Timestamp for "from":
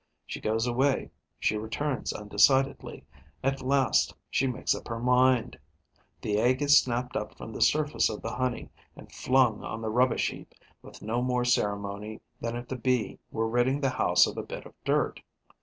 7.37-7.53